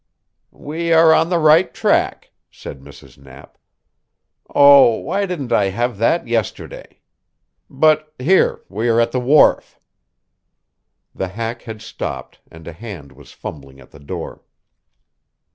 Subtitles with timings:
[0.49, 3.19] "We are on the right track," said Mrs.
[3.19, 3.59] Knapp.
[4.49, 7.01] "Oh, why didn't I have that yesterday?
[7.69, 9.79] But here we are at the wharf."
[11.13, 14.41] The hack had stopped, and a hand was fumbling at the door.